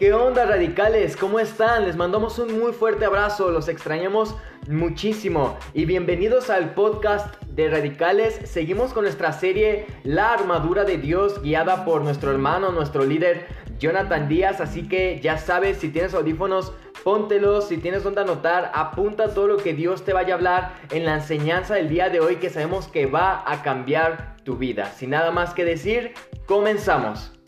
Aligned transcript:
¿Qué 0.00 0.14
onda 0.14 0.46
radicales? 0.46 1.14
¿Cómo 1.14 1.40
están? 1.40 1.84
Les 1.84 1.94
mandamos 1.94 2.38
un 2.38 2.58
muy 2.58 2.72
fuerte 2.72 3.04
abrazo, 3.04 3.50
los 3.50 3.68
extrañamos 3.68 4.34
muchísimo 4.66 5.58
y 5.74 5.84
bienvenidos 5.84 6.48
al 6.48 6.72
podcast 6.72 7.36
de 7.48 7.68
radicales. 7.68 8.40
Seguimos 8.44 8.94
con 8.94 9.04
nuestra 9.04 9.34
serie 9.34 9.84
La 10.02 10.32
armadura 10.32 10.84
de 10.84 10.96
Dios 10.96 11.42
guiada 11.42 11.84
por 11.84 12.00
nuestro 12.00 12.30
hermano, 12.30 12.72
nuestro 12.72 13.04
líder 13.04 13.46
Jonathan 13.78 14.26
Díaz, 14.26 14.62
así 14.62 14.88
que 14.88 15.20
ya 15.20 15.36
sabes, 15.36 15.76
si 15.76 15.90
tienes 15.90 16.14
audífonos, 16.14 16.72
póntelos, 17.04 17.68
si 17.68 17.76
tienes 17.76 18.02
donde 18.02 18.22
anotar, 18.22 18.72
apunta 18.74 19.34
todo 19.34 19.48
lo 19.48 19.58
que 19.58 19.74
Dios 19.74 20.02
te 20.02 20.14
vaya 20.14 20.32
a 20.32 20.36
hablar 20.38 20.72
en 20.92 21.04
la 21.04 21.16
enseñanza 21.16 21.74
del 21.74 21.90
día 21.90 22.08
de 22.08 22.20
hoy 22.20 22.36
que 22.36 22.48
sabemos 22.48 22.88
que 22.88 23.04
va 23.04 23.44
a 23.46 23.62
cambiar 23.62 24.36
tu 24.44 24.56
vida. 24.56 24.86
Sin 24.92 25.10
nada 25.10 25.30
más 25.30 25.52
que 25.52 25.66
decir, 25.66 26.14
comenzamos. 26.46 27.38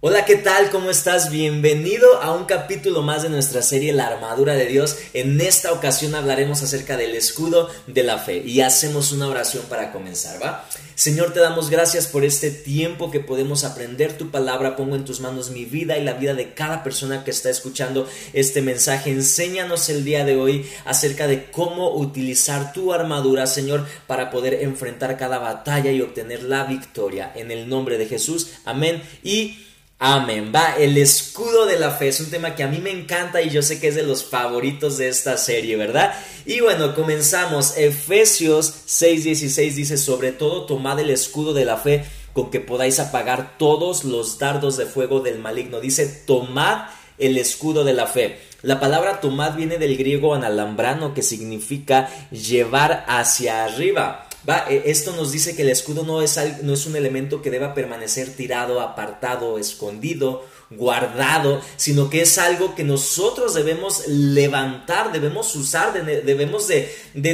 Hola, 0.00 0.24
¿qué 0.24 0.36
tal? 0.36 0.70
¿Cómo 0.70 0.90
estás? 0.90 1.28
Bienvenido 1.28 2.22
a 2.22 2.32
un 2.32 2.44
capítulo 2.44 3.02
más 3.02 3.24
de 3.24 3.30
nuestra 3.30 3.62
serie 3.62 3.92
La 3.92 4.06
armadura 4.06 4.54
de 4.54 4.66
Dios. 4.66 4.96
En 5.12 5.40
esta 5.40 5.72
ocasión 5.72 6.14
hablaremos 6.14 6.62
acerca 6.62 6.96
del 6.96 7.16
escudo 7.16 7.68
de 7.88 8.04
la 8.04 8.18
fe 8.18 8.40
y 8.46 8.60
hacemos 8.60 9.10
una 9.10 9.26
oración 9.26 9.64
para 9.68 9.90
comenzar, 9.90 10.40
¿va? 10.40 10.64
Señor, 10.94 11.32
te 11.32 11.40
damos 11.40 11.68
gracias 11.68 12.06
por 12.06 12.24
este 12.24 12.52
tiempo 12.52 13.10
que 13.10 13.18
podemos 13.18 13.64
aprender 13.64 14.16
tu 14.16 14.30
palabra. 14.30 14.76
Pongo 14.76 14.94
en 14.94 15.04
tus 15.04 15.18
manos 15.18 15.50
mi 15.50 15.64
vida 15.64 15.98
y 15.98 16.04
la 16.04 16.12
vida 16.12 16.34
de 16.34 16.54
cada 16.54 16.84
persona 16.84 17.24
que 17.24 17.32
está 17.32 17.50
escuchando 17.50 18.08
este 18.32 18.62
mensaje. 18.62 19.10
Enséñanos 19.10 19.88
el 19.88 20.04
día 20.04 20.24
de 20.24 20.36
hoy 20.36 20.64
acerca 20.84 21.26
de 21.26 21.50
cómo 21.50 21.96
utilizar 21.96 22.72
tu 22.72 22.92
armadura, 22.92 23.48
Señor, 23.48 23.84
para 24.06 24.30
poder 24.30 24.62
enfrentar 24.62 25.16
cada 25.16 25.38
batalla 25.38 25.90
y 25.90 26.02
obtener 26.02 26.44
la 26.44 26.62
victoria. 26.62 27.32
En 27.34 27.50
el 27.50 27.68
nombre 27.68 27.98
de 27.98 28.06
Jesús, 28.06 28.50
amén. 28.64 29.02
Y 29.24 29.64
Amén. 30.00 30.52
Va, 30.54 30.76
el 30.76 30.96
escudo 30.96 31.66
de 31.66 31.76
la 31.76 31.90
fe 31.90 32.06
es 32.06 32.20
un 32.20 32.30
tema 32.30 32.54
que 32.54 32.62
a 32.62 32.68
mí 32.68 32.78
me 32.78 32.92
encanta 32.92 33.42
y 33.42 33.50
yo 33.50 33.62
sé 33.62 33.80
que 33.80 33.88
es 33.88 33.96
de 33.96 34.04
los 34.04 34.24
favoritos 34.24 34.96
de 34.96 35.08
esta 35.08 35.36
serie, 35.36 35.74
¿verdad? 35.74 36.14
Y 36.46 36.60
bueno, 36.60 36.94
comenzamos. 36.94 37.76
Efesios 37.76 38.72
6:16 38.86 39.74
dice, 39.74 39.96
sobre 39.96 40.30
todo 40.30 40.66
tomad 40.66 41.00
el 41.00 41.10
escudo 41.10 41.52
de 41.52 41.64
la 41.64 41.78
fe 41.78 42.04
con 42.32 42.52
que 42.52 42.60
podáis 42.60 43.00
apagar 43.00 43.58
todos 43.58 44.04
los 44.04 44.38
dardos 44.38 44.76
de 44.76 44.86
fuego 44.86 45.18
del 45.18 45.40
maligno. 45.40 45.80
Dice, 45.80 46.06
tomad 46.06 46.90
el 47.18 47.36
escudo 47.36 47.82
de 47.82 47.94
la 47.94 48.06
fe. 48.06 48.38
La 48.62 48.78
palabra 48.78 49.20
tomad 49.20 49.56
viene 49.56 49.78
del 49.78 49.96
griego 49.96 50.32
analambrano 50.32 51.12
que 51.12 51.22
significa 51.22 52.08
llevar 52.30 53.04
hacia 53.08 53.64
arriba. 53.64 54.27
E, 54.48 54.84
esto 54.86 55.14
nos 55.14 55.30
dice 55.30 55.54
que 55.54 55.62
el 55.62 55.68
escudo 55.68 56.04
no 56.04 56.22
es, 56.22 56.38
no 56.62 56.72
es 56.72 56.86
un 56.86 56.96
elemento 56.96 57.42
que 57.42 57.50
deba 57.50 57.74
permanecer 57.74 58.30
tirado, 58.34 58.80
apartado, 58.80 59.58
escondido, 59.58 60.46
guardado, 60.70 61.60
sino 61.76 62.08
que 62.08 62.22
es 62.22 62.38
algo 62.38 62.74
que 62.74 62.82
nosotros 62.82 63.52
debemos 63.52 64.06
levantar, 64.06 65.12
debemos 65.12 65.54
usar, 65.54 65.92
debemos 65.92 66.66
de, 66.68 66.90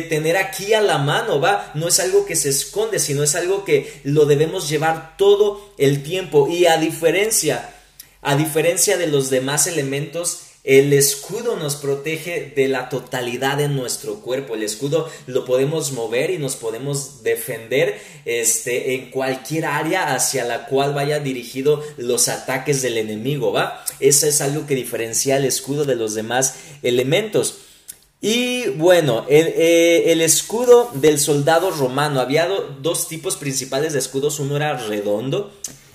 tener 0.08 0.36
aquí 0.36 0.74
a 0.74 0.80
la 0.80 0.98
mano, 0.98 1.40
¿va? 1.40 1.70
No 1.74 1.86
es 1.86 2.00
algo 2.00 2.26
que 2.26 2.34
se 2.34 2.48
esconde, 2.48 2.98
sino 2.98 3.22
es 3.22 3.36
algo 3.36 3.64
que 3.64 4.00
lo 4.02 4.24
debemos 4.26 4.68
llevar 4.68 5.16
todo 5.16 5.72
el 5.78 6.02
tiempo. 6.02 6.48
Y 6.48 6.66
a 6.66 6.78
diferencia, 6.78 7.74
a 8.22 8.34
diferencia 8.34 8.96
de 8.96 9.06
los 9.06 9.30
demás 9.30 9.68
elementos, 9.68 10.43
el 10.64 10.94
escudo 10.94 11.56
nos 11.56 11.76
protege 11.76 12.50
de 12.56 12.68
la 12.68 12.88
totalidad 12.88 13.58
de 13.58 13.68
nuestro 13.68 14.20
cuerpo. 14.20 14.54
El 14.54 14.62
escudo 14.62 15.10
lo 15.26 15.44
podemos 15.44 15.92
mover 15.92 16.30
y 16.30 16.38
nos 16.38 16.56
podemos 16.56 17.22
defender 17.22 18.00
este, 18.24 18.94
en 18.94 19.10
cualquier 19.10 19.66
área 19.66 20.14
hacia 20.14 20.46
la 20.46 20.64
cual 20.64 20.94
vaya 20.94 21.20
dirigido 21.20 21.82
los 21.98 22.28
ataques 22.28 22.80
del 22.80 22.96
enemigo, 22.96 23.52
¿va? 23.52 23.84
Eso 24.00 24.26
es 24.26 24.40
algo 24.40 24.66
que 24.66 24.74
diferencia 24.74 25.36
el 25.36 25.44
escudo 25.44 25.84
de 25.84 25.96
los 25.96 26.14
demás 26.14 26.54
elementos. 26.82 27.58
Y 28.22 28.68
bueno, 28.68 29.26
el, 29.28 29.48
eh, 29.48 30.12
el, 30.12 30.22
escudo 30.22 30.90
del 30.94 31.18
soldado 31.18 31.72
romano, 31.72 32.20
había 32.20 32.48
dos 32.80 33.06
tipos 33.06 33.36
principales 33.36 33.92
de 33.92 33.98
escudos, 33.98 34.40
uno 34.40 34.56
era 34.56 34.78
redondo 34.78 35.52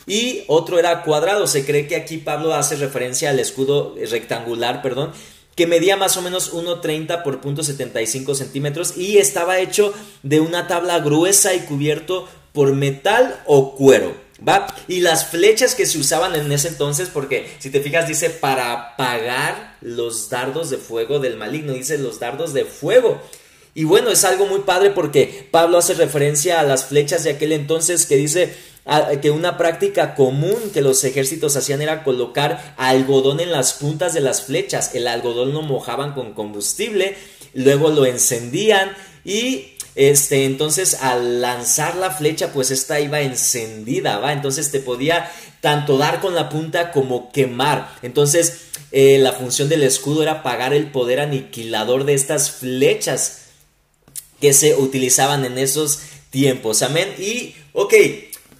y 0.09 0.43
otro 0.47 0.79
era 0.79 1.03
cuadrado. 1.03 1.47
Se 1.47 1.65
cree 1.65 1.87
que 1.87 1.95
aquí 1.95 2.17
Pablo 2.17 2.53
hace 2.53 2.75
referencia 2.75 3.29
al 3.29 3.39
escudo 3.39 3.95
rectangular, 4.09 4.81
perdón, 4.81 5.13
que 5.55 5.67
medía 5.67 5.95
más 5.95 6.17
o 6.17 6.21
menos 6.21 6.53
1,30 6.53 7.23
por 7.23 7.41
0.75 7.41 8.33
centímetros 8.33 8.97
y 8.97 9.19
estaba 9.19 9.59
hecho 9.59 9.93
de 10.23 10.39
una 10.39 10.67
tabla 10.67 10.99
gruesa 10.99 11.53
y 11.53 11.59
cubierto 11.59 12.27
por 12.53 12.73
metal 12.73 13.41
o 13.45 13.75
cuero. 13.75 14.13
¿Va? 14.47 14.73
Y 14.87 15.01
las 15.01 15.25
flechas 15.25 15.75
que 15.75 15.85
se 15.85 15.97
usaban 15.97 16.33
en 16.33 16.49
ese 16.51 16.69
entonces, 16.69 17.09
porque 17.13 17.51
si 17.59 17.69
te 17.69 17.81
fijas 17.81 18.07
dice 18.07 18.29
para 18.29 18.71
apagar 18.71 19.75
los 19.81 20.29
dardos 20.29 20.69
de 20.69 20.77
fuego 20.77 21.19
del 21.19 21.35
maligno, 21.35 21.73
dice 21.73 21.97
los 21.97 22.19
dardos 22.19 22.53
de 22.53 22.63
fuego. 22.63 23.21
Y 23.75 23.83
bueno, 23.83 24.09
es 24.09 24.23
algo 24.23 24.45
muy 24.45 24.61
padre 24.61 24.91
porque 24.91 25.47
Pablo 25.51 25.77
hace 25.77 25.93
referencia 25.93 26.59
a 26.59 26.63
las 26.63 26.85
flechas 26.85 27.23
de 27.23 27.31
aquel 27.31 27.51
entonces 27.51 28.05
que 28.05 28.15
dice 28.15 28.55
que 29.21 29.31
una 29.31 29.57
práctica 29.57 30.15
común 30.15 30.71
que 30.73 30.81
los 30.81 31.03
ejércitos 31.03 31.55
hacían 31.55 31.81
era 31.81 32.03
colocar 32.03 32.73
algodón 32.77 33.39
en 33.39 33.51
las 33.51 33.73
puntas 33.73 34.13
de 34.13 34.21
las 34.21 34.43
flechas. 34.43 34.95
El 34.95 35.07
algodón 35.07 35.53
lo 35.53 35.61
mojaban 35.61 36.13
con 36.13 36.33
combustible, 36.33 37.15
luego 37.53 37.89
lo 37.89 38.05
encendían 38.05 38.91
y 39.23 39.73
este, 39.95 40.45
entonces 40.45 40.95
al 41.01 41.41
lanzar 41.41 41.95
la 41.97 42.11
flecha, 42.11 42.53
pues 42.53 42.71
esta 42.71 42.99
iba 42.99 43.21
encendida, 43.21 44.17
¿va? 44.17 44.33
Entonces 44.33 44.71
te 44.71 44.79
podía 44.79 45.29
tanto 45.61 45.97
dar 45.97 46.21
con 46.21 46.35
la 46.35 46.49
punta 46.49 46.91
como 46.91 47.31
quemar. 47.31 47.95
Entonces 48.01 48.69
eh, 48.91 49.19
la 49.19 49.33
función 49.33 49.69
del 49.69 49.83
escudo 49.83 50.23
era 50.23 50.31
apagar 50.31 50.73
el 50.73 50.91
poder 50.91 51.19
aniquilador 51.19 52.05
de 52.05 52.13
estas 52.13 52.51
flechas 52.51 53.39
que 54.41 54.53
se 54.53 54.75
utilizaban 54.75 55.45
en 55.45 55.57
esos 55.57 55.99
tiempos. 56.29 56.81
Amén. 56.81 57.13
Y, 57.19 57.55
ok, 57.73 57.93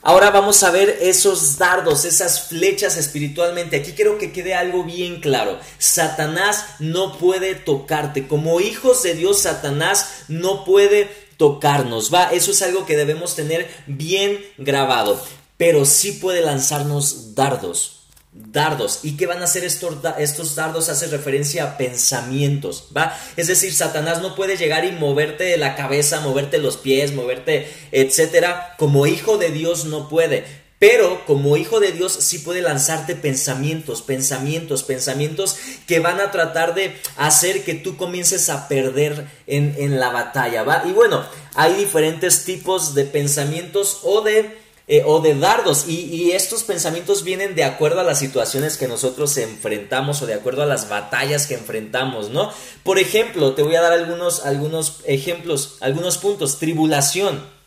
Ahora 0.01 0.31
vamos 0.31 0.63
a 0.63 0.71
ver 0.71 0.97
esos 1.01 1.57
dardos, 1.57 2.05
esas 2.05 2.47
flechas 2.47 2.95
espiritualmente. 2.95 3.75
Aquí 3.75 3.91
quiero 3.91 4.17
que 4.17 4.31
quede 4.31 4.55
algo 4.55 4.83
bien 4.83 5.19
claro. 5.19 5.59
Satanás 5.77 6.65
no 6.79 7.17
puede 7.17 7.55
tocarte. 7.55 8.27
Como 8.27 8.61
hijos 8.61 9.03
de 9.03 9.13
Dios, 9.13 9.41
Satanás 9.41 10.23
no 10.29 10.63
puede 10.63 11.09
tocarnos. 11.35 12.13
Va, 12.13 12.31
eso 12.31 12.51
es 12.51 12.61
algo 12.61 12.85
que 12.85 12.95
debemos 12.95 13.35
tener 13.35 13.69
bien 13.87 14.39
grabado. 14.57 15.21
Pero 15.57 15.83
sí 15.83 16.13
puede 16.13 16.41
lanzarnos 16.41 17.35
dardos 17.35 17.98
dardos. 18.31 18.99
¿Y 19.03 19.17
qué 19.17 19.25
van 19.25 19.41
a 19.41 19.45
hacer 19.45 19.63
estos, 19.63 19.95
estos 20.17 20.55
dardos? 20.55 20.89
Hace 20.89 21.07
referencia 21.07 21.63
a 21.63 21.77
pensamientos, 21.77 22.87
¿va? 22.95 23.17
Es 23.35 23.47
decir, 23.47 23.73
Satanás 23.73 24.21
no 24.21 24.35
puede 24.35 24.57
llegar 24.57 24.85
y 24.85 24.91
moverte 24.91 25.57
la 25.57 25.75
cabeza, 25.75 26.21
moverte 26.21 26.57
los 26.57 26.77
pies, 26.77 27.13
moverte, 27.13 27.67
etcétera. 27.91 28.75
Como 28.77 29.07
hijo 29.07 29.37
de 29.37 29.51
Dios 29.51 29.85
no 29.85 30.09
puede. 30.09 30.59
Pero 30.79 31.25
como 31.25 31.57
hijo 31.57 31.81
de 31.81 31.91
Dios 31.91 32.13
sí 32.13 32.39
puede 32.39 32.61
lanzarte 32.61 33.13
pensamientos, 33.13 34.01
pensamientos, 34.01 34.83
pensamientos 34.83 35.57
que 35.85 35.99
van 35.99 36.21
a 36.21 36.31
tratar 36.31 36.73
de 36.73 36.95
hacer 37.17 37.65
que 37.65 37.73
tú 37.73 37.97
comiences 37.97 38.49
a 38.49 38.69
perder 38.69 39.27
en, 39.45 39.75
en 39.77 39.99
la 39.99 40.09
batalla, 40.09 40.63
¿va? 40.63 40.83
Y 40.87 40.91
bueno, 40.93 41.25
hay 41.55 41.73
diferentes 41.73 42.45
tipos 42.45 42.95
de 42.95 43.03
pensamientos 43.03 43.99
o 44.03 44.21
de 44.21 44.57
eh, 44.91 45.03
o 45.05 45.19
de 45.19 45.35
dardos. 45.35 45.87
Y, 45.87 46.31
estos 46.31 46.63
pensamientos 46.63 47.23
vienen 47.23 47.53
de 47.53 47.63
acuerdo 47.63 47.99
a 47.99 48.03
las 48.03 48.17
situaciones 48.17 48.75
que 48.75 48.87
nosotros 48.87 49.37
enfrentamos 49.37 50.21
o 50.23 50.25
de 50.25 50.33
acuerdo 50.33 50.63
a 50.63 50.65
las 50.65 50.89
batallas 50.89 51.45
que 51.45 51.53
enfrentamos, 51.53 52.31
¿no? 52.31 52.51
Por 52.83 52.97
ejemplo, 52.97 53.53
te 53.53 53.61
voy 53.61 53.75
a 53.75 53.81
dar 53.81 53.93
algunos, 53.93 54.45
algunos 54.47 55.01
ejemplos, 55.05 55.77
algunos 55.79 56.17
puntos. 56.17 56.57
Tribulación. 56.57 57.58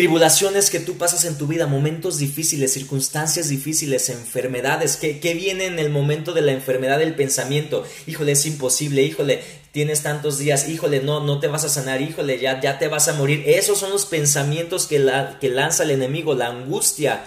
Tribulaciones 0.00 0.70
que 0.70 0.80
tú 0.80 0.96
pasas 0.96 1.26
en 1.26 1.36
tu 1.36 1.46
vida, 1.46 1.66
momentos 1.66 2.16
difíciles, 2.16 2.72
circunstancias 2.72 3.50
difíciles, 3.50 4.08
enfermedades, 4.08 4.96
que, 4.96 5.20
que 5.20 5.34
viene 5.34 5.66
en 5.66 5.78
el 5.78 5.90
momento 5.90 6.32
de 6.32 6.40
la 6.40 6.52
enfermedad 6.52 6.98
del 6.98 7.14
pensamiento. 7.14 7.84
Híjole, 8.06 8.32
es 8.32 8.46
imposible, 8.46 9.02
híjole, 9.02 9.42
tienes 9.72 10.02
tantos 10.02 10.38
días, 10.38 10.70
híjole, 10.70 11.02
no, 11.02 11.22
no 11.22 11.38
te 11.38 11.48
vas 11.48 11.64
a 11.64 11.68
sanar, 11.68 12.00
híjole, 12.00 12.38
ya, 12.38 12.62
ya 12.62 12.78
te 12.78 12.88
vas 12.88 13.08
a 13.08 13.12
morir. 13.12 13.42
Esos 13.44 13.78
son 13.78 13.90
los 13.90 14.06
pensamientos 14.06 14.86
que, 14.86 15.00
la, 15.00 15.38
que 15.38 15.50
lanza 15.50 15.82
el 15.82 15.90
enemigo, 15.90 16.32
la 16.34 16.46
angustia. 16.46 17.22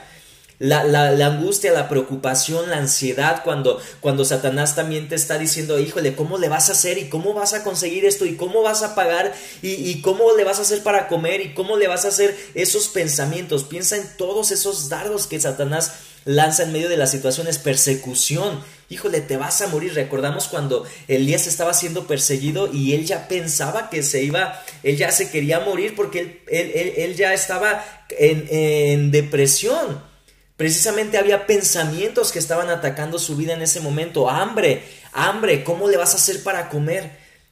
La, 0.60 0.84
la, 0.84 1.12
la, 1.12 1.28
angustia, 1.28 1.74
la 1.74 1.90
preocupación, 1.90 2.70
la 2.70 2.78
ansiedad, 2.78 3.44
cuando, 3.44 3.82
cuando 4.00 4.24
Satanás 4.24 4.76
también 4.76 5.10
te 5.10 5.16
está 5.16 5.38
diciendo, 5.38 5.80
híjole, 5.80 6.16
¿cómo 6.16 6.38
le 6.38 6.48
vas 6.48 6.70
a 6.70 6.74
hacer? 6.74 6.98
¿Y 6.98 7.10
cómo 7.10 7.34
vas 7.34 7.54
a 7.54 7.64
conseguir 7.64 8.06
esto? 8.06 8.26
¿Y 8.26 8.36
cómo 8.36 8.62
vas 8.62 8.84
a 8.84 8.96
pagar? 8.96 9.34
¿Y, 9.62 9.72
y 9.72 10.02
cómo 10.02 10.36
le 10.38 10.44
vas 10.44 10.60
a 10.60 10.62
hacer 10.62 10.84
para 10.84 11.08
comer? 11.08 11.42
¿Y 11.42 11.54
cómo 11.54 11.76
le 11.76 11.88
vas 11.88 12.06
a 12.06 12.10
hacer 12.10 12.36
esos 12.54 12.88
pensamientos? 12.88 13.64
Piensa 13.64 13.98
en 13.98 14.08
todos 14.18 14.52
esos 14.52 14.90
dardos 14.90 15.28
que 15.28 15.40
Satanás 15.40 15.94
lanza 16.26 16.64
en 16.64 16.72
medio 16.72 16.90
de 16.90 16.98
las 16.98 17.12
situaciones 17.12 17.58
persecución. 17.58 18.64
Híjole, 18.90 19.22
te 19.22 19.38
vas 19.38 19.62
a 19.62 19.68
morir. 19.68 19.94
Recordamos 19.94 20.48
cuando 20.48 20.86
Elías 21.08 21.48
estaba 21.48 21.74
siendo 21.74 22.08
perseguido 22.08 22.72
y 22.72 22.94
él 22.94 23.06
ya 23.06 23.28
pensaba 23.28 23.90
que 23.90 24.04
se 24.04 24.24
iba, 24.24 24.62
él 24.84 24.98
ya 24.98 25.12
se 25.12 25.30
quería 25.30 25.60
morir 25.60 25.96
porque 25.96 26.44
él, 26.48 26.94
él, 26.98 27.16
ya 27.16 27.34
estaba 27.34 27.84
en, 28.10 28.48
en 28.50 29.12
depresión. 29.12 30.13
Precisamente 30.58 31.18
había 31.18 31.48
pensamientos 31.48 32.32
que 32.32 32.40
estaban 32.40 32.70
atacando 32.70 33.20
su 33.20 33.36
vida 33.36 33.54
en 33.54 33.62
ese 33.62 33.80
momento. 33.80 34.30
Hambre, 34.30 34.84
hambre, 35.12 35.64
¿cómo 35.64 35.90
le 35.90 35.98
vas 35.98 36.14
a 36.14 36.18
hacer 36.18 36.44
para 36.44 36.70
comer? 36.70 37.12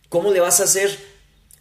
¿Cómo 0.10 0.32
le 0.32 0.40
vas 0.40 0.60
a 0.60 0.66
hacer 0.66 1.12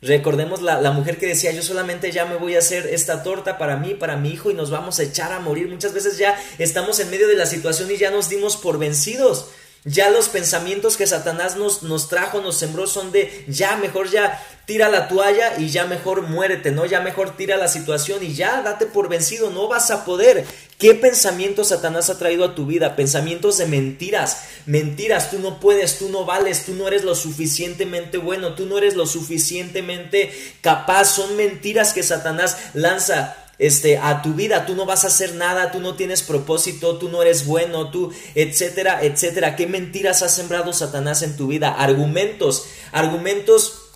Recordemos 0.03 0.63
la, 0.63 0.81
la, 0.81 0.93
mujer 0.93 1.19
que 1.19 1.27
decía, 1.27 1.53
yo 1.53 1.63
solamente 1.63 2.11
ya 2.11 2.25
me 2.25 2.37
voy 2.37 2.57
a 2.57 2.61
hacer 2.61 2.87
esta 2.87 3.23
torta 3.23 3.59
para 3.59 3.77
mí, 3.77 3.95
para 3.95 4.17
mi 4.17 4.31
hijo 4.31 4.51
y 4.51 4.55
nos 4.55 4.71
vamos 4.71 4.99
a 4.99 5.03
echar 5.03 5.31
a 5.31 5.41
morir. 5.41 5.69
Muchas 5.69 5.93
veces 5.93 6.17
ya 6.17 6.43
estamos 6.59 7.01
en 7.01 7.11
medio 7.11 7.29
de 7.29 7.37
la 7.37 7.45
situación 7.45 7.91
y 7.91 7.99
ya 7.99 8.11
nos 8.11 8.31
dimos 8.31 8.57
por 8.57 8.79
vencidos. 8.79 9.51
Ya 9.85 10.11
los 10.11 10.29
pensamientos 10.29 10.99
que 10.99 11.07
Satanás 11.07 11.57
nos, 11.57 11.83
nos 11.83 12.09
trajo, 12.09 12.43
nos 12.43 12.59
sembró, 12.59 12.87
son 12.87 13.13
de 13.13 13.47
ya 13.49 13.77
mejor 13.77 14.11
ya 14.11 14.39
tira 14.67 14.91
la 14.91 15.09
toalla 15.09 15.59
y 15.59 15.71
ya 15.71 15.87
mejor 15.87 16.23
muérete, 16.23 16.71
¿no? 16.71 16.85
Ya 16.85 17.01
mejor 17.01 17.37
tira 17.37 17.57
la 17.57 17.67
situación 17.67 18.23
y 18.23 18.35
ya 18.35 18.61
date 18.61 18.85
por 18.85 19.09
vencido, 19.09 19.51
no 19.51 19.69
vas 19.69 19.91
a 19.91 20.05
poder. 20.05 20.45
¿Qué 20.79 20.95
pensamientos 20.95 21.69
Satanás 21.69 22.11
ha 22.11 22.19
traído 22.19 22.45
a 22.45 22.55
tu 22.55 22.67
vida? 22.67 22.95
Pensamientos 22.95 23.59
de 23.59 23.67
mentiras. 23.67 24.45
Mentiras, 24.67 25.31
tú 25.31 25.39
no 25.39 25.61
puedes, 25.61 25.99
tú 25.99 26.09
no 26.11 26.25
vales, 26.25 26.67
tú 26.67 26.75
no 26.75 26.87
eres 26.87 27.03
lo 27.03 27.15
suficientemente 27.15 28.19
bueno, 28.19 28.55
tú 28.55 28.67
no 28.67 28.79
eres 28.79 28.97
lo 28.97 29.07
suficientemente 29.07 30.31
capaz. 30.61 31.07
Son 31.07 31.37
mentiras 31.37 31.93
que 31.93 32.03
Satanás 32.03 32.57
lanza 32.75 33.37
este, 33.61 33.99
a 33.99 34.23
tu 34.23 34.33
vida, 34.33 34.65
tú 34.65 34.75
no 34.75 34.87
vas 34.87 35.05
a 35.05 35.09
hacer 35.09 35.35
nada, 35.35 35.71
tú 35.71 35.81
no 35.81 35.95
tienes 35.95 36.23
propósito, 36.23 36.97
tú 36.97 37.11
no 37.11 37.23
eres 37.23 37.47
bueno, 37.47 37.91
tú, 37.91 38.11
etcétera, 38.35 39.05
etcétera. 39.05 39.55
¿Qué 39.55 39.67
mentiras 39.67 40.23
ha 40.23 40.29
sembrado 40.29 40.73
Satanás 40.73 41.23
en 41.23 41.37
tu 41.37 41.47
vida? 41.47 41.71
Argumentos, 41.71 42.67
argumentos, 42.91 43.91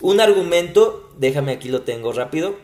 un 0.00 0.20
argumento, 0.20 1.12
déjame 1.18 1.52
aquí 1.52 1.68
lo 1.68 1.82
tengo 1.82 2.12
rápido, 2.12 2.56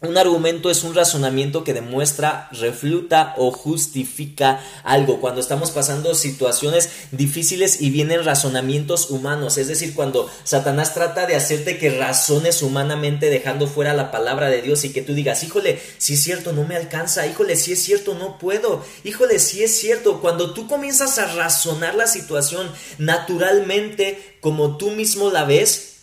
un 0.00 0.16
argumento 0.16 0.70
es 0.70 0.84
un 0.84 0.94
razonamiento 0.94 1.64
que 1.64 1.74
demuestra, 1.74 2.48
refluta 2.52 3.34
o 3.36 3.50
justifica 3.50 4.60
algo. 4.84 5.20
Cuando 5.20 5.40
estamos 5.40 5.72
pasando 5.72 6.14
situaciones 6.14 6.88
difíciles 7.10 7.82
y 7.82 7.90
vienen 7.90 8.24
razonamientos 8.24 9.10
humanos, 9.10 9.58
es 9.58 9.66
decir, 9.66 9.94
cuando 9.94 10.30
Satanás 10.44 10.94
trata 10.94 11.26
de 11.26 11.34
hacerte 11.34 11.78
que 11.78 11.98
razones 11.98 12.62
humanamente 12.62 13.28
dejando 13.28 13.66
fuera 13.66 13.92
la 13.92 14.12
palabra 14.12 14.50
de 14.50 14.62
Dios 14.62 14.84
y 14.84 14.92
que 14.92 15.02
tú 15.02 15.14
digas, 15.14 15.42
híjole, 15.42 15.80
si 15.98 16.14
es 16.14 16.22
cierto, 16.22 16.52
no 16.52 16.62
me 16.62 16.76
alcanza, 16.76 17.26
híjole, 17.26 17.56
si 17.56 17.72
es 17.72 17.82
cierto, 17.82 18.14
no 18.14 18.38
puedo, 18.38 18.84
híjole, 19.02 19.40
si 19.40 19.64
es 19.64 19.76
cierto, 19.76 20.20
cuando 20.20 20.54
tú 20.54 20.68
comienzas 20.68 21.18
a 21.18 21.26
razonar 21.34 21.96
la 21.96 22.06
situación 22.06 22.70
naturalmente 22.98 24.36
como 24.40 24.76
tú 24.76 24.92
mismo 24.92 25.30
la 25.30 25.44
ves, 25.44 25.97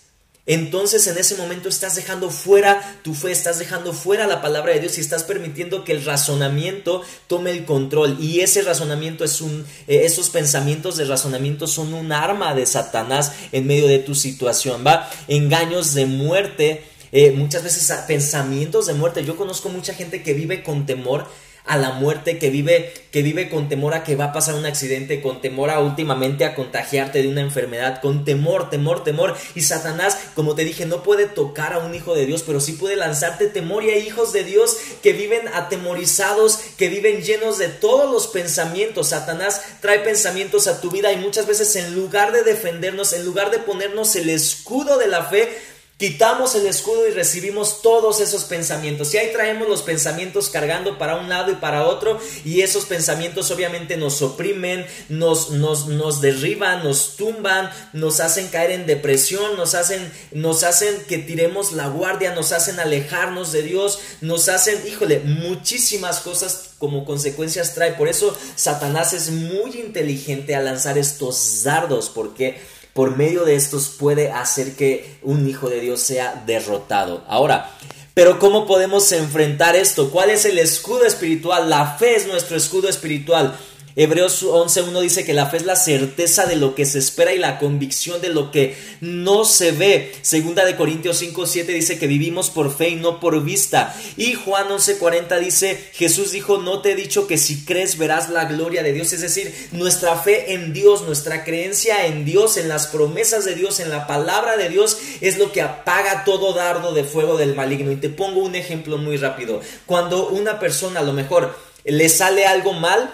entonces 0.48 1.08
en 1.08 1.18
ese 1.18 1.36
momento 1.36 1.70
estás 1.70 1.96
dejando 1.96 2.30
fuera 2.30 3.00
tu 3.04 3.16
fe, 3.16 3.32
estás 3.32 3.58
dejando 3.58 3.94
fuera 3.94 4.28
la 4.28 4.42
palabra 4.42 4.74
de 4.74 4.80
Dios 4.80 4.98
y 4.98 5.02
estás 5.02 5.24
permitiendo 5.24 5.84
que 5.84 5.92
el 5.92 6.06
razonamiento 6.06 7.02
tome 7.28 7.50
el 7.50 7.66
control. 7.66 8.18
Y 8.20 8.42
ese 8.42 8.62
razonamiento 8.62 9.24
es 9.24 9.42
un, 9.42 9.66
eh, 9.88 10.02
esos 10.04 10.30
pensamientos 10.30 10.98
de 10.98 11.06
razonamiento 11.06 11.66
son 11.66 11.94
un 11.96 12.12
arma 12.12 12.54
de 12.54 12.66
Satanás 12.68 13.32
en 13.52 13.66
medio 13.66 13.88
de 13.88 14.00
tu 14.00 14.14
situación, 14.14 14.84
¿va? 14.86 15.10
Engaños 15.28 15.94
de 15.96 16.06
muerte. 16.06 16.84
Eh, 17.12 17.32
muchas 17.32 17.64
veces 17.64 17.92
pensamientos 18.08 18.86
de 18.86 18.94
muerte. 18.94 19.26
Yo 19.26 19.38
conozco 19.38 19.70
mucha 19.70 19.94
gente 19.94 20.22
que 20.22 20.34
vive 20.34 20.64
con 20.64 20.86
temor 20.86 21.28
a 21.66 21.78
la 21.78 21.92
muerte, 21.92 22.38
que 22.38 22.50
vive, 22.50 22.94
que 23.12 23.24
vive 23.24 23.50
con 23.50 23.70
temor 23.70 23.94
a 23.94 24.04
que 24.04 24.16
va 24.16 24.26
a 24.26 24.34
pasar 24.34 24.56
un 24.56 24.66
accidente, 24.66 25.22
con 25.22 25.42
temor 25.42 25.70
a 25.70 25.80
últimamente 25.80 26.46
a 26.46 26.54
contagiarte 26.54 27.22
de 27.22 27.28
una 27.28 27.42
enfermedad, 27.42 28.02
con 28.02 28.24
temor, 28.24 28.70
temor, 28.70 29.04
temor. 29.04 29.36
Y 29.56 29.62
Satanás, 29.62 30.18
como 30.36 30.56
te 30.56 30.64
dije, 30.64 30.86
no 30.86 31.04
puede 31.04 31.26
tocar 31.26 31.74
a 31.74 31.80
un 31.80 31.96
hijo 31.96 32.14
de 32.14 32.26
Dios, 32.26 32.44
pero 32.46 32.60
sí 32.60 32.74
puede 32.74 32.96
lanzarte 32.96 33.48
temor. 33.48 33.84
Y 33.84 33.90
hay 33.90 34.08
hijos 34.08 34.32
de 34.32 34.44
Dios 34.44 34.78
que 35.02 35.14
viven 35.14 35.48
atemorizados, 35.54 36.60
que 36.78 36.90
viven 36.90 37.22
llenos 37.22 37.58
de 37.58 37.70
todos 37.70 38.12
los 38.12 38.28
pensamientos. 38.28 39.10
Satanás 39.10 39.62
trae 39.82 40.00
pensamientos 40.00 40.68
a 40.68 40.82
tu 40.82 40.92
vida 40.92 41.12
y 41.12 41.18
muchas 41.18 41.48
veces 41.48 41.76
en 41.76 41.96
lugar 41.96 42.32
de 42.32 42.44
defendernos, 42.44 43.14
en 43.14 43.26
lugar 43.26 43.52
de 43.52 43.60
ponernos 43.60 44.16
el 44.16 44.30
escudo 44.30 44.98
de 44.98 45.08
la 45.08 45.26
fe, 45.26 45.50
Quitamos 45.98 46.56
el 46.56 46.66
escudo 46.68 47.08
y 47.08 47.12
recibimos 47.12 47.82
todos 47.82 48.20
esos 48.20 48.44
pensamientos. 48.44 49.14
Y 49.14 49.18
ahí 49.18 49.32
traemos 49.32 49.70
los 49.70 49.82
pensamientos 49.82 50.50
cargando 50.50 50.98
para 50.98 51.16
un 51.16 51.30
lado 51.30 51.54
y 51.54 51.56
para 51.56 51.88
otro. 51.88 52.20
Y 52.44 52.64
esos 52.64 52.84
pensamientos 52.84 53.50
obviamente 53.50 53.96
nos 53.96 54.22
oprimen, 54.22 54.86
nos, 55.08 55.52
nos, 55.52 55.88
nos 55.88 56.20
derriban, 56.20 56.84
nos 56.84 57.16
tumban, 57.16 57.72
nos 57.94 58.20
hacen 58.20 58.50
caer 58.50 58.72
en 58.72 58.88
depresión, 58.88 59.56
nos 59.56 59.74
hacen, 59.74 60.12
nos 60.34 60.66
hacen 60.66 61.06
que 61.08 61.18
tiremos 61.18 61.72
la 61.72 61.88
guardia, 61.88 62.36
nos 62.36 62.52
hacen 62.52 62.78
alejarnos 62.82 63.54
de 63.54 63.64
Dios, 63.64 64.00
nos 64.20 64.50
hacen, 64.50 64.86
híjole, 64.86 65.22
muchísimas 65.22 66.20
cosas 66.20 66.72
como 66.78 67.06
consecuencias 67.06 67.74
trae. 67.74 67.94
Por 67.94 68.10
eso 68.10 68.38
Satanás 68.58 69.14
es 69.14 69.30
muy 69.32 69.72
inteligente 69.80 70.56
a 70.56 70.62
lanzar 70.62 70.98
estos 70.98 71.64
dardos. 71.64 72.10
Porque 72.10 72.60
por 72.96 73.18
medio 73.18 73.44
de 73.44 73.56
estos 73.56 73.90
puede 73.90 74.32
hacer 74.32 74.78
que 74.78 75.18
un 75.22 75.50
hijo 75.50 75.68
de 75.70 75.82
Dios 75.82 76.00
sea 76.00 76.42
derrotado. 76.46 77.26
Ahora, 77.28 77.76
pero 78.14 78.40
¿cómo 78.40 78.66
podemos 78.66 79.12
enfrentar 79.12 79.76
esto? 79.76 80.12
¿Cuál 80.12 80.30
es 80.30 80.46
el 80.46 80.58
escudo 80.60 81.04
espiritual? 81.04 81.70
La 81.70 81.98
fe 81.98 82.16
es 82.16 82.26
nuestro 82.26 82.56
escudo 82.56 82.88
espiritual. 82.88 83.54
Hebreos 83.98 84.44
11.1 84.44 85.02
dice 85.02 85.24
que 85.24 85.34
la 85.34 85.46
fe 85.46 85.56
es 85.56 85.66
la 85.66 85.78
certeza 85.78 86.46
de 86.46 86.58
lo 86.58 86.76
que 86.76 86.86
se 86.86 87.00
espera 87.00 87.34
y 87.34 87.38
la 87.38 87.58
convicción 87.58 88.20
de 88.20 88.28
lo 88.28 88.52
que 88.52 88.76
no 89.00 89.46
se 89.46 89.72
ve. 89.72 90.12
Segunda 90.22 90.66
de 90.66 90.76
Corintios 90.76 91.22
5.7 91.24 91.66
dice 91.68 91.98
que 91.98 92.06
vivimos 92.06 92.50
por 92.50 92.76
fe 92.76 92.90
y 92.90 92.96
no 92.96 93.22
por 93.22 93.42
vista. 93.42 93.96
Y 94.18 94.34
Juan 94.34 94.68
11.40 94.68 95.40
dice, 95.40 95.90
Jesús 95.94 96.34
dijo, 96.34 96.58
no 96.58 96.82
te 96.82 96.92
he 96.92 96.96
dicho 96.96 97.26
que 97.26 97.38
si 97.38 97.64
crees 97.64 97.98
verás 97.98 98.30
la 98.30 98.44
gloria 98.44 98.84
de 98.84 98.92
Dios. 98.92 99.14
Es 99.14 99.22
decir, 99.22 99.54
nuestra 99.72 100.18
fe 100.18 100.54
en 100.54 100.74
Dios, 100.74 101.04
nuestra 101.04 101.46
creencia 101.46 102.06
en 102.06 102.26
Dios, 102.26 102.58
en 102.58 102.68
las 102.68 102.88
promesas 102.88 103.46
de 103.46 103.56
Dios, 103.56 103.80
en 103.80 103.90
la 103.90 104.08
palabra 104.08 104.58
de 104.58 104.68
Dios, 104.68 104.98
es 105.22 105.38
lo 105.38 105.54
que 105.54 105.62
apaga 105.62 106.26
todo 106.26 106.52
dardo 106.52 106.94
de 106.94 107.06
fuego 107.06 107.38
del 107.38 107.56
maligno. 107.56 107.94
Y 107.94 107.96
te 107.96 108.10
pongo 108.10 108.42
un 108.42 108.56
ejemplo 108.56 108.98
muy 108.98 109.16
rápido. 109.16 109.62
Cuando 109.86 110.28
una 110.28 110.60
persona 110.60 111.00
a 111.00 111.04
lo 111.04 111.14
mejor 111.14 111.58
le 111.86 112.10
sale 112.10 112.46
algo 112.46 112.74
mal, 112.74 113.14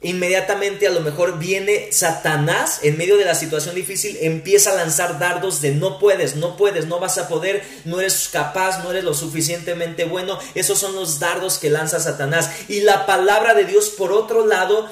Inmediatamente 0.00 0.86
a 0.86 0.92
lo 0.92 1.00
mejor 1.00 1.40
viene 1.40 1.88
Satanás 1.90 2.80
en 2.84 2.96
medio 2.96 3.16
de 3.16 3.24
la 3.24 3.34
situación 3.34 3.74
difícil, 3.74 4.16
empieza 4.20 4.70
a 4.70 4.76
lanzar 4.76 5.18
dardos 5.18 5.60
de 5.60 5.72
no 5.72 5.98
puedes, 5.98 6.36
no 6.36 6.56
puedes, 6.56 6.86
no 6.86 7.00
vas 7.00 7.18
a 7.18 7.26
poder, 7.26 7.64
no 7.84 7.98
eres 7.98 8.28
capaz, 8.28 8.84
no 8.84 8.92
eres 8.92 9.02
lo 9.02 9.12
suficientemente 9.12 10.04
bueno. 10.04 10.38
Esos 10.54 10.78
son 10.78 10.94
los 10.94 11.18
dardos 11.18 11.58
que 11.58 11.68
lanza 11.68 11.98
Satanás. 11.98 12.48
Y 12.68 12.82
la 12.82 13.06
palabra 13.06 13.54
de 13.54 13.64
Dios, 13.64 13.88
por 13.88 14.12
otro 14.12 14.46
lado, 14.46 14.88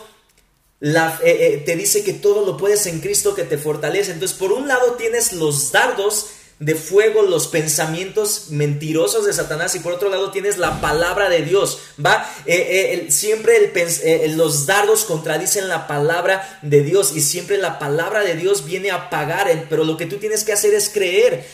la, 0.81 1.21
eh, 1.23 1.55
eh, 1.55 1.63
te 1.65 1.77
dice 1.77 2.03
que 2.03 2.13
todo 2.13 2.45
lo 2.45 2.57
puedes 2.57 2.87
en 2.87 3.01
Cristo 3.01 3.37
que 3.37 3.45
te 3.45 3.59
fortalece. 3.59 4.11
Entonces, 4.11 4.37
por 4.37 4.51
un 4.51 4.67
lado 4.67 4.95
tienes 4.95 5.33
los 5.33 5.71
dardos 5.71 6.31
de 6.59 6.75
fuego 6.75 7.23
los 7.23 7.49
pensamientos 7.49 8.47
mentirosos 8.49 9.27
de 9.27 9.35
Satanás 9.35 9.75
y 9.75 9.81
por 9.81 9.93
otro 9.93 10.09
lado 10.09 10.31
tienes 10.31 10.57
la 10.57 10.81
palabra 10.81 11.29
de 11.29 11.43
Dios, 11.43 11.81
¿va? 12.05 12.27
Eh, 12.47 13.05
eh, 13.07 13.11
siempre 13.11 13.73
eh, 13.75 14.33
los 14.35 14.65
dardos 14.65 15.05
contradicen 15.05 15.69
la 15.69 15.87
palabra 15.87 16.59
de 16.63 16.83
Dios 16.83 17.15
y 17.15 17.21
siempre 17.21 17.59
la 17.59 17.79
palabra 17.79 18.21
de 18.21 18.37
Dios 18.37 18.65
viene 18.65 18.91
a 18.91 19.11
pagar, 19.11 19.67
pero 19.69 19.85
lo 19.85 19.99
que 19.99 20.07
tú 20.07 20.17
tienes 20.17 20.45
que 20.45 20.53
hacer 20.53 20.73
es 20.73 20.89
creer. 20.89 21.45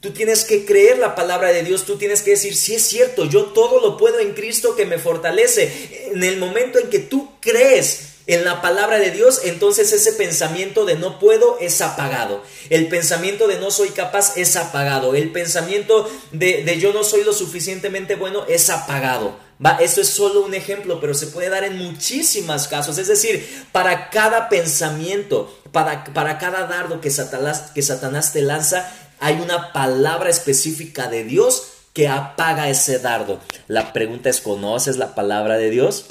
Tú 0.00 0.12
tienes 0.12 0.44
que 0.44 0.64
creer 0.64 0.98
la 0.98 1.14
palabra 1.14 1.52
de 1.52 1.62
Dios, 1.62 1.84
tú 1.84 1.98
tienes 1.98 2.22
que 2.22 2.30
decir, 2.30 2.56
si 2.56 2.74
es 2.74 2.82
cierto, 2.82 3.26
yo 3.26 3.46
todo 3.46 3.80
lo 3.80 3.98
puedo 3.98 4.18
en 4.18 4.32
Cristo 4.32 4.74
que 4.74 4.86
me 4.86 4.98
fortalece. 4.98 6.10
En 6.14 6.24
el 6.24 6.38
momento 6.38 6.78
en 6.78 6.88
que 6.88 7.00
tú 7.00 7.32
crees 7.38 8.09
en 8.34 8.44
la 8.44 8.62
palabra 8.62 8.98
de 8.98 9.10
Dios, 9.10 9.40
entonces 9.44 9.92
ese 9.92 10.12
pensamiento 10.12 10.84
de 10.84 10.94
no 10.94 11.18
puedo 11.18 11.58
es 11.60 11.80
apagado. 11.80 12.42
El 12.68 12.88
pensamiento 12.88 13.48
de 13.48 13.58
no 13.58 13.70
soy 13.70 13.90
capaz 13.90 14.36
es 14.36 14.56
apagado. 14.56 15.14
El 15.14 15.32
pensamiento 15.32 16.08
de, 16.30 16.78
yo 16.78 16.92
no 16.92 17.02
soy 17.02 17.24
lo 17.24 17.32
suficientemente 17.32 18.14
bueno 18.14 18.44
es 18.48 18.70
apagado. 18.70 19.36
Va, 19.64 19.78
eso 19.80 20.00
es 20.00 20.08
solo 20.08 20.42
un 20.42 20.54
ejemplo, 20.54 21.00
pero 21.00 21.12
se 21.12 21.26
puede 21.26 21.48
dar 21.48 21.64
en 21.64 21.76
muchísimos 21.76 22.68
casos. 22.68 22.98
Es 22.98 23.08
decir, 23.08 23.66
para 23.72 24.10
cada 24.10 24.48
pensamiento, 24.48 25.52
para, 25.72 26.04
para 26.04 26.38
cada 26.38 26.66
dardo 26.66 27.00
que 27.00 27.10
Satanás, 27.10 27.72
que 27.74 27.82
Satanás 27.82 28.32
te 28.32 28.42
lanza, 28.42 28.90
hay 29.18 29.40
una 29.40 29.72
palabra 29.72 30.30
específica 30.30 31.08
de 31.08 31.24
Dios 31.24 31.64
que 31.92 32.08
apaga 32.08 32.68
ese 32.68 32.98
dardo. 32.98 33.40
La 33.66 33.92
pregunta 33.92 34.30
es, 34.30 34.40
¿conoces 34.40 34.96
la 34.96 35.14
palabra 35.14 35.56
de 35.56 35.70
Dios? 35.70 36.06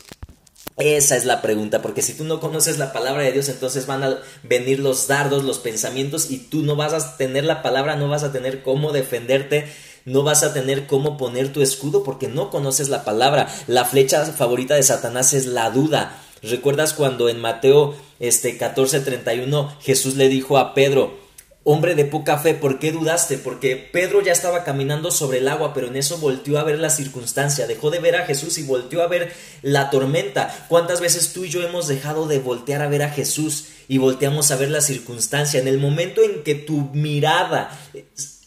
Esa 0.79 1.17
es 1.17 1.25
la 1.25 1.41
pregunta, 1.41 1.81
porque 1.81 2.01
si 2.01 2.13
tú 2.13 2.23
no 2.23 2.39
conoces 2.39 2.77
la 2.77 2.93
palabra 2.93 3.23
de 3.23 3.33
Dios, 3.33 3.49
entonces 3.49 3.85
van 3.85 4.03
a 4.03 4.17
venir 4.43 4.79
los 4.79 5.07
dardos, 5.07 5.43
los 5.43 5.59
pensamientos, 5.59 6.31
y 6.31 6.37
tú 6.37 6.63
no 6.63 6.75
vas 6.75 6.93
a 6.93 7.17
tener 7.17 7.43
la 7.43 7.61
palabra, 7.61 7.97
no 7.97 8.07
vas 8.07 8.23
a 8.23 8.31
tener 8.31 8.63
cómo 8.63 8.91
defenderte 8.91 9.67
no 10.05 10.23
vas 10.23 10.43
a 10.43 10.53
tener 10.53 10.87
cómo 10.87 11.17
poner 11.17 11.53
tu 11.53 11.61
escudo 11.61 12.03
porque 12.03 12.27
no 12.27 12.49
conoces 12.49 12.89
la 12.89 13.03
palabra. 13.03 13.47
La 13.67 13.85
flecha 13.85 14.25
favorita 14.25 14.75
de 14.75 14.83
Satanás 14.83 15.33
es 15.33 15.45
la 15.45 15.69
duda. 15.69 16.19
¿Recuerdas 16.41 16.93
cuando 16.93 17.29
en 17.29 17.39
Mateo 17.39 17.95
este 18.19 18.57
14:31 18.57 19.77
Jesús 19.81 20.15
le 20.15 20.29
dijo 20.29 20.57
a 20.57 20.73
Pedro, 20.73 21.13
hombre 21.71 21.93
de 21.93 22.03
poca 22.03 22.39
fe, 22.39 22.55
¿por 22.55 22.79
qué 22.79 22.91
dudaste? 22.91 23.37
Porque 23.37 23.75
Pedro 23.75 24.23
ya 24.23 24.31
estaba 24.31 24.63
caminando 24.63 25.11
sobre 25.11 25.37
el 25.37 25.47
agua, 25.47 25.71
pero 25.71 25.85
en 25.85 25.97
eso 25.97 26.17
volteó 26.17 26.57
a 26.57 26.63
ver 26.63 26.79
la 26.79 26.89
circunstancia, 26.89 27.67
dejó 27.67 27.91
de 27.91 27.99
ver 27.99 28.15
a 28.15 28.25
Jesús 28.25 28.57
y 28.57 28.63
volteó 28.63 29.03
a 29.03 29.07
ver 29.07 29.31
la 29.61 29.91
tormenta. 29.91 30.65
¿Cuántas 30.67 30.99
veces 30.99 31.31
tú 31.31 31.45
y 31.45 31.49
yo 31.49 31.61
hemos 31.61 31.87
dejado 31.87 32.27
de 32.27 32.39
voltear 32.39 32.81
a 32.81 32.87
ver 32.87 33.03
a 33.03 33.11
Jesús 33.11 33.65
y 33.87 33.99
volteamos 33.99 34.49
a 34.49 34.55
ver 34.55 34.71
la 34.71 34.81
circunstancia? 34.81 35.59
En 35.59 35.67
el 35.67 35.77
momento 35.77 36.23
en 36.23 36.41
que 36.41 36.55
tu 36.55 36.89
mirada 36.93 37.69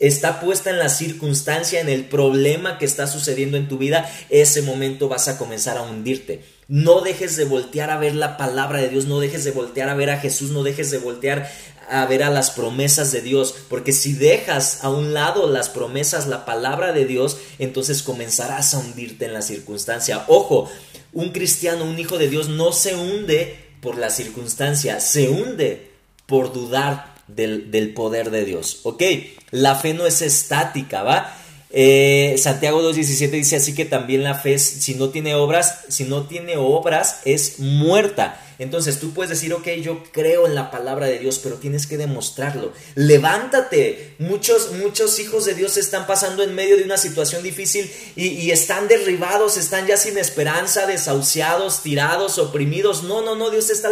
está 0.00 0.40
puesta 0.40 0.70
en 0.70 0.80
la 0.80 0.88
circunstancia, 0.88 1.80
en 1.80 1.88
el 1.88 2.06
problema 2.06 2.76
que 2.76 2.86
está 2.86 3.06
sucediendo 3.06 3.56
en 3.56 3.68
tu 3.68 3.78
vida, 3.78 4.10
ese 4.30 4.62
momento 4.62 5.08
vas 5.08 5.28
a 5.28 5.38
comenzar 5.38 5.78
a 5.78 5.82
hundirte. 5.82 6.42
No 6.66 7.02
dejes 7.02 7.36
de 7.36 7.44
voltear 7.44 7.90
a 7.90 7.98
ver 7.98 8.16
la 8.16 8.36
palabra 8.36 8.80
de 8.80 8.88
Dios, 8.88 9.06
no 9.06 9.20
dejes 9.20 9.44
de 9.44 9.52
voltear 9.52 9.88
a 9.88 9.94
ver 9.94 10.10
a 10.10 10.18
Jesús, 10.18 10.50
no 10.50 10.64
dejes 10.64 10.90
de 10.90 10.98
voltear 10.98 11.48
a 11.92 12.06
ver 12.06 12.22
a 12.22 12.30
las 12.30 12.50
promesas 12.50 13.12
de 13.12 13.20
Dios, 13.20 13.54
porque 13.68 13.92
si 13.92 14.14
dejas 14.14 14.82
a 14.82 14.88
un 14.88 15.12
lado 15.12 15.48
las 15.48 15.68
promesas, 15.68 16.26
la 16.26 16.44
palabra 16.44 16.92
de 16.92 17.04
Dios, 17.04 17.36
entonces 17.58 18.02
comenzarás 18.02 18.74
a 18.74 18.78
hundirte 18.78 19.26
en 19.26 19.34
la 19.34 19.42
circunstancia. 19.42 20.24
Ojo, 20.28 20.70
un 21.12 21.30
cristiano, 21.30 21.84
un 21.84 21.98
hijo 21.98 22.16
de 22.16 22.28
Dios 22.28 22.48
no 22.48 22.72
se 22.72 22.94
hunde 22.94 23.56
por 23.80 23.98
la 23.98 24.10
circunstancia, 24.10 25.00
se 25.00 25.28
hunde 25.28 25.90
por 26.26 26.52
dudar 26.52 27.14
del, 27.28 27.70
del 27.70 27.92
poder 27.92 28.30
de 28.30 28.44
Dios. 28.46 28.80
¿Ok? 28.84 29.02
La 29.50 29.74
fe 29.74 29.92
no 29.92 30.06
es 30.06 30.22
estática, 30.22 31.02
¿va? 31.02 31.36
Eh, 31.74 32.34
Santiago 32.36 32.82
2.17 32.82 33.30
dice 33.30 33.56
así 33.56 33.74
que 33.74 33.86
también 33.86 34.22
la 34.22 34.34
fe, 34.34 34.58
si 34.58 34.94
no 34.94 35.08
tiene 35.08 35.34
obras, 35.34 35.84
si 35.88 36.04
no 36.04 36.24
tiene 36.24 36.56
obras, 36.56 37.20
es 37.24 37.58
muerta. 37.60 38.41
Entonces 38.58 38.98
tú 38.98 39.12
puedes 39.12 39.30
decir, 39.30 39.52
ok, 39.52 39.68
yo 39.82 40.02
creo 40.12 40.46
en 40.46 40.54
la 40.54 40.70
palabra 40.70 41.06
de 41.06 41.18
Dios, 41.18 41.40
pero 41.42 41.56
tienes 41.56 41.86
que 41.86 41.96
demostrarlo. 41.96 42.72
Levántate. 42.94 44.14
Muchos, 44.18 44.72
muchos 44.72 45.18
hijos 45.18 45.44
de 45.44 45.54
Dios 45.54 45.76
están 45.76 46.06
pasando 46.06 46.42
en 46.42 46.54
medio 46.54 46.76
de 46.76 46.84
una 46.84 46.96
situación 46.96 47.42
difícil 47.42 47.90
y, 48.16 48.50
están 48.50 48.86
derribados, 48.88 49.56
están 49.56 49.86
ya 49.86 49.96
sin 49.96 50.18
esperanza, 50.18 50.86
desahuciados, 50.86 51.82
tirados, 51.82 52.38
oprimidos. 52.38 53.02
No, 53.04 53.22
no, 53.22 53.34
no, 53.34 53.50
Dios 53.50 53.66
te 53.68 53.72
está 53.72 53.88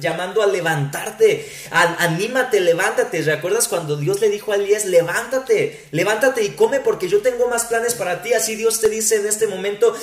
llamando 0.00 0.42
a 0.42 0.46
levantarte. 0.46 1.48
anímate, 1.70 2.60
levántate. 2.60 3.22
¿Recuerdas 3.22 3.68
cuando 3.68 3.96
Dios 3.96 4.20
le 4.20 4.28
dijo 4.28 4.52
a 4.52 4.56
Elías, 4.56 4.84
levántate, 4.84 5.86
levántate 5.90 6.44
y 6.44 6.50
come 6.50 6.80
porque 6.80 7.08
yo 7.08 7.22
tengo 7.22 7.48
más 7.48 7.64
planes 7.64 7.94
para 7.94 8.22
ti? 8.22 8.34
Así 8.34 8.54
Dios 8.54 8.80
te 8.80 8.88
dice 8.88 9.16
en 9.16 9.26
este 9.26 9.46
momento, 9.46 9.94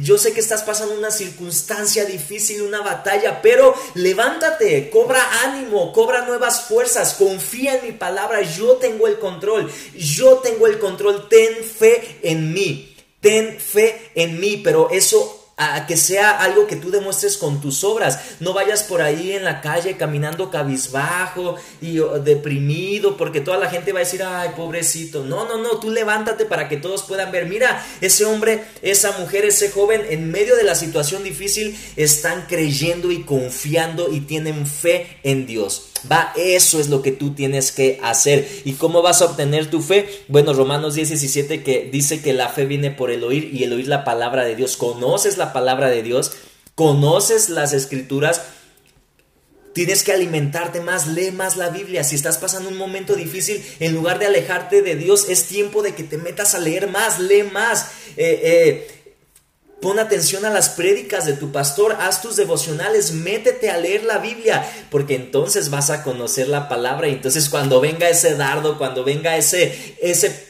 yo 0.00 0.18
sé 0.18 0.32
que 0.32 0.40
estás 0.40 0.62
pasando 0.62 0.94
una 0.94 1.10
circunstancia 1.10 2.04
difícil, 2.04 2.62
una 2.62 2.80
batalla, 2.80 3.42
levántate, 3.94 4.90
cobra 4.90 5.42
ánimo, 5.44 5.92
cobra 5.92 6.22
nuevas 6.26 6.62
fuerzas, 6.62 7.14
confía 7.14 7.76
en 7.76 7.86
mi 7.86 7.92
palabra, 7.92 8.42
yo 8.42 8.76
tengo 8.76 9.06
el 9.06 9.18
control, 9.18 9.70
yo 9.94 10.38
tengo 10.38 10.66
el 10.66 10.78
control, 10.78 11.28
ten 11.28 11.64
fe 11.64 12.18
en 12.22 12.52
mí, 12.52 12.94
ten 13.20 13.58
fe 13.58 14.10
en 14.14 14.40
mí, 14.40 14.60
pero 14.62 14.88
eso 14.90 15.37
a 15.58 15.86
que 15.86 15.96
sea 15.96 16.30
algo 16.30 16.66
que 16.66 16.76
tú 16.76 16.90
demuestres 16.90 17.36
con 17.36 17.60
tus 17.60 17.82
obras. 17.84 18.36
No 18.40 18.52
vayas 18.52 18.84
por 18.84 19.02
ahí 19.02 19.32
en 19.32 19.44
la 19.44 19.60
calle 19.60 19.96
caminando 19.96 20.50
cabizbajo 20.50 21.56
y 21.82 21.98
deprimido 22.24 23.16
porque 23.16 23.40
toda 23.40 23.58
la 23.58 23.68
gente 23.68 23.92
va 23.92 23.98
a 23.98 24.04
decir, 24.04 24.22
ay, 24.22 24.50
pobrecito. 24.56 25.24
No, 25.24 25.46
no, 25.46 25.58
no, 25.58 25.80
tú 25.80 25.90
levántate 25.90 26.44
para 26.44 26.68
que 26.68 26.76
todos 26.76 27.02
puedan 27.02 27.32
ver. 27.32 27.46
Mira, 27.46 27.84
ese 28.00 28.24
hombre, 28.24 28.64
esa 28.82 29.18
mujer, 29.18 29.44
ese 29.44 29.70
joven, 29.70 30.06
en 30.08 30.30
medio 30.30 30.56
de 30.56 30.62
la 30.62 30.76
situación 30.76 31.24
difícil, 31.24 31.76
están 31.96 32.46
creyendo 32.48 33.10
y 33.10 33.24
confiando 33.24 34.12
y 34.12 34.20
tienen 34.20 34.66
fe 34.66 35.18
en 35.24 35.46
Dios. 35.46 35.90
Va, 36.10 36.32
eso 36.36 36.80
es 36.80 36.88
lo 36.88 37.02
que 37.02 37.12
tú 37.12 37.34
tienes 37.34 37.72
que 37.72 37.98
hacer. 38.02 38.48
¿Y 38.64 38.74
cómo 38.74 39.02
vas 39.02 39.22
a 39.22 39.26
obtener 39.26 39.70
tu 39.70 39.82
fe? 39.82 40.08
Bueno, 40.28 40.52
Romanos 40.52 40.94
10, 40.94 41.08
17 41.08 41.62
que 41.62 41.88
dice 41.90 42.20
que 42.22 42.32
la 42.32 42.48
fe 42.48 42.66
viene 42.66 42.90
por 42.90 43.10
el 43.10 43.24
oír 43.24 43.50
y 43.52 43.64
el 43.64 43.72
oír 43.72 43.88
la 43.88 44.04
palabra 44.04 44.44
de 44.44 44.56
Dios. 44.56 44.76
¿Conoces 44.76 45.38
la 45.38 45.52
palabra 45.52 45.88
de 45.88 46.02
Dios? 46.02 46.32
¿Conoces 46.74 47.48
las 47.48 47.72
escrituras? 47.72 48.42
Tienes 49.72 50.02
que 50.02 50.12
alimentarte 50.12 50.80
más, 50.80 51.06
lee 51.06 51.30
más 51.30 51.56
la 51.56 51.70
Biblia. 51.70 52.02
Si 52.02 52.16
estás 52.16 52.38
pasando 52.38 52.68
un 52.68 52.76
momento 52.76 53.14
difícil, 53.14 53.64
en 53.78 53.94
lugar 53.94 54.18
de 54.18 54.26
alejarte 54.26 54.82
de 54.82 54.96
Dios, 54.96 55.28
es 55.28 55.44
tiempo 55.44 55.82
de 55.82 55.94
que 55.94 56.02
te 56.02 56.18
metas 56.18 56.54
a 56.54 56.58
leer 56.58 56.88
más, 56.88 57.20
lee 57.20 57.44
más. 57.44 57.86
Eh, 58.16 58.40
eh, 58.42 58.97
Pon 59.80 60.00
atención 60.00 60.44
a 60.44 60.50
las 60.50 60.70
prédicas 60.70 61.24
de 61.24 61.34
tu 61.34 61.52
pastor, 61.52 61.96
haz 62.00 62.20
tus 62.20 62.34
devocionales, 62.34 63.12
métete 63.12 63.70
a 63.70 63.76
leer 63.76 64.02
la 64.02 64.18
Biblia, 64.18 64.68
porque 64.90 65.14
entonces 65.14 65.70
vas 65.70 65.90
a 65.90 66.02
conocer 66.02 66.48
la 66.48 66.68
palabra. 66.68 67.06
Y 67.06 67.12
entonces 67.12 67.48
cuando 67.48 67.80
venga 67.80 68.08
ese 68.08 68.34
dardo, 68.34 68.76
cuando 68.76 69.04
venga 69.04 69.36
ese 69.36 69.96
ese 70.00 70.47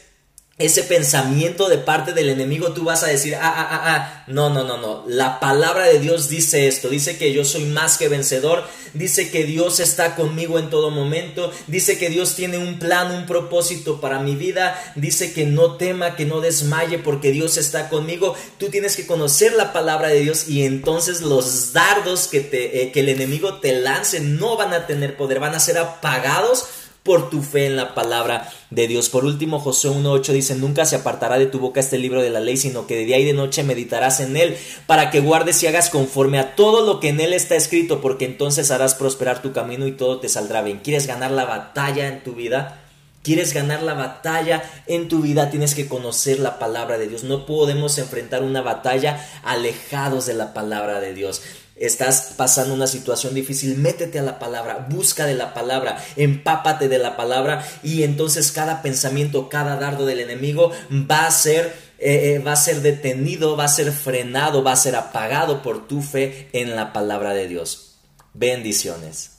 ese 0.58 0.82
pensamiento 0.82 1.68
de 1.68 1.78
parte 1.78 2.12
del 2.12 2.28
enemigo, 2.28 2.72
tú 2.72 2.82
vas 2.82 3.04
a 3.04 3.06
decir, 3.06 3.36
ah, 3.36 3.40
ah, 3.44 3.68
ah, 3.70 3.82
ah, 3.84 4.24
no, 4.26 4.50
no, 4.50 4.64
no, 4.64 4.76
no. 4.76 5.04
La 5.06 5.38
palabra 5.38 5.84
de 5.84 6.00
Dios 6.00 6.28
dice 6.28 6.66
esto, 6.66 6.88
dice 6.88 7.16
que 7.16 7.32
yo 7.32 7.44
soy 7.44 7.64
más 7.66 7.96
que 7.96 8.08
vencedor, 8.08 8.64
dice 8.92 9.30
que 9.30 9.44
Dios 9.44 9.78
está 9.78 10.16
conmigo 10.16 10.58
en 10.58 10.68
todo 10.68 10.90
momento, 10.90 11.52
dice 11.68 11.96
que 11.96 12.10
Dios 12.10 12.34
tiene 12.34 12.58
un 12.58 12.80
plan, 12.80 13.12
un 13.12 13.24
propósito 13.24 14.00
para 14.00 14.18
mi 14.18 14.34
vida, 14.34 14.76
dice 14.96 15.32
que 15.32 15.46
no 15.46 15.76
tema, 15.76 16.16
que 16.16 16.24
no 16.24 16.40
desmaye 16.40 16.98
porque 16.98 17.30
Dios 17.30 17.56
está 17.56 17.88
conmigo. 17.88 18.34
Tú 18.58 18.68
tienes 18.68 18.96
que 18.96 19.06
conocer 19.06 19.52
la 19.52 19.72
palabra 19.72 20.08
de 20.08 20.20
Dios 20.20 20.48
y 20.48 20.64
entonces 20.64 21.20
los 21.20 21.72
dardos 21.72 22.26
que, 22.26 22.48
eh, 22.52 22.90
que 22.90 23.00
el 23.00 23.10
enemigo 23.10 23.60
te 23.60 23.80
lance 23.80 24.18
no 24.18 24.56
van 24.56 24.72
a 24.72 24.88
tener 24.88 25.16
poder, 25.16 25.38
van 25.38 25.54
a 25.54 25.60
ser 25.60 25.78
apagados 25.78 26.66
por 27.08 27.30
tu 27.30 27.40
fe 27.40 27.64
en 27.64 27.76
la 27.76 27.94
palabra 27.94 28.52
de 28.68 28.86
Dios. 28.86 29.08
Por 29.08 29.24
último, 29.24 29.60
Josué 29.60 29.92
1.8 29.92 30.30
dice, 30.34 30.54
nunca 30.56 30.84
se 30.84 30.96
apartará 30.96 31.38
de 31.38 31.46
tu 31.46 31.58
boca 31.58 31.80
este 31.80 31.96
libro 31.96 32.20
de 32.20 32.28
la 32.28 32.38
ley, 32.38 32.58
sino 32.58 32.86
que 32.86 32.96
de 32.96 33.06
día 33.06 33.18
y 33.18 33.24
de 33.24 33.32
noche 33.32 33.62
meditarás 33.62 34.20
en 34.20 34.36
él, 34.36 34.58
para 34.86 35.10
que 35.10 35.20
guardes 35.20 35.62
y 35.62 35.68
hagas 35.68 35.88
conforme 35.88 36.38
a 36.38 36.54
todo 36.54 36.84
lo 36.84 37.00
que 37.00 37.08
en 37.08 37.20
él 37.20 37.32
está 37.32 37.56
escrito, 37.56 38.02
porque 38.02 38.26
entonces 38.26 38.70
harás 38.70 38.94
prosperar 38.94 39.40
tu 39.40 39.52
camino 39.52 39.86
y 39.86 39.92
todo 39.92 40.20
te 40.20 40.28
saldrá 40.28 40.60
bien. 40.60 40.80
¿Quieres 40.84 41.06
ganar 41.06 41.30
la 41.30 41.46
batalla 41.46 42.08
en 42.08 42.22
tu 42.22 42.34
vida? 42.34 42.84
¿Quieres 43.22 43.54
ganar 43.54 43.82
la 43.82 43.94
batalla 43.94 44.62
en 44.86 45.08
tu 45.08 45.22
vida? 45.22 45.48
Tienes 45.48 45.74
que 45.74 45.88
conocer 45.88 46.40
la 46.40 46.58
palabra 46.58 46.98
de 46.98 47.08
Dios. 47.08 47.24
No 47.24 47.46
podemos 47.46 47.96
enfrentar 47.96 48.42
una 48.42 48.60
batalla 48.60 49.26
alejados 49.44 50.26
de 50.26 50.34
la 50.34 50.52
palabra 50.52 51.00
de 51.00 51.14
Dios 51.14 51.40
estás 51.80 52.34
pasando 52.36 52.74
una 52.74 52.86
situación 52.86 53.34
difícil, 53.34 53.76
métete 53.76 54.18
a 54.18 54.22
la 54.22 54.38
palabra, 54.38 54.86
busca 54.90 55.26
de 55.26 55.34
la 55.34 55.54
palabra, 55.54 56.02
empápate 56.16 56.88
de 56.88 56.98
la 56.98 57.16
palabra 57.16 57.66
y 57.82 58.02
entonces 58.02 58.52
cada 58.52 58.82
pensamiento, 58.82 59.48
cada 59.48 59.76
dardo 59.76 60.06
del 60.06 60.20
enemigo 60.20 60.72
va 60.90 61.26
a 61.26 61.30
ser 61.30 61.88
eh, 62.00 62.34
eh, 62.34 62.38
va 62.38 62.52
a 62.52 62.56
ser 62.56 62.80
detenido, 62.80 63.56
va 63.56 63.64
a 63.64 63.68
ser 63.68 63.90
frenado, 63.90 64.62
va 64.62 64.70
a 64.70 64.76
ser 64.76 64.94
apagado 64.94 65.62
por 65.62 65.88
tu 65.88 66.00
fe 66.00 66.48
en 66.52 66.76
la 66.76 66.92
palabra 66.92 67.34
de 67.34 67.48
Dios. 67.48 67.96
Bendiciones. 68.34 69.37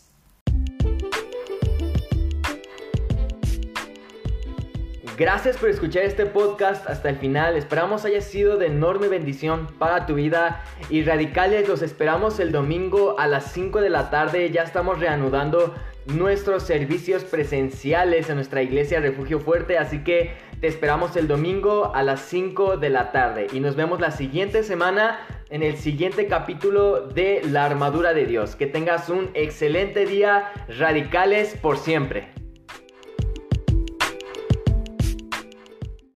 Gracias 5.19 5.57
por 5.57 5.67
escuchar 5.67 6.03
este 6.03 6.25
podcast 6.25 6.89
hasta 6.89 7.09
el 7.09 7.17
final. 7.17 7.57
Esperamos 7.57 8.05
haya 8.05 8.21
sido 8.21 8.55
de 8.55 8.67
enorme 8.67 9.09
bendición 9.09 9.67
para 9.77 10.05
tu 10.05 10.13
vida. 10.15 10.63
Y 10.89 11.03
radicales, 11.03 11.67
los 11.67 11.81
esperamos 11.81 12.39
el 12.39 12.53
domingo 12.53 13.19
a 13.19 13.27
las 13.27 13.51
5 13.51 13.81
de 13.81 13.89
la 13.89 14.11
tarde. 14.11 14.49
Ya 14.49 14.63
estamos 14.63 14.97
reanudando 14.97 15.75
nuestros 16.05 16.63
servicios 16.63 17.25
presenciales 17.25 18.29
en 18.29 18.35
nuestra 18.35 18.61
iglesia 18.61 19.01
Refugio 19.01 19.41
Fuerte. 19.41 19.77
Así 19.77 20.05
que 20.05 20.31
te 20.61 20.67
esperamos 20.67 21.17
el 21.17 21.27
domingo 21.27 21.93
a 21.93 22.01
las 22.01 22.21
5 22.21 22.77
de 22.77 22.89
la 22.89 23.11
tarde. 23.11 23.47
Y 23.51 23.59
nos 23.59 23.75
vemos 23.75 23.99
la 23.99 24.11
siguiente 24.11 24.63
semana 24.63 25.19
en 25.49 25.63
el 25.63 25.75
siguiente 25.75 26.27
capítulo 26.27 27.09
de 27.09 27.41
La 27.43 27.65
Armadura 27.65 28.13
de 28.13 28.25
Dios. 28.25 28.55
Que 28.55 28.67
tengas 28.67 29.09
un 29.09 29.31
excelente 29.33 30.05
día. 30.05 30.53
Radicales 30.69 31.57
por 31.61 31.77
siempre. 31.77 32.38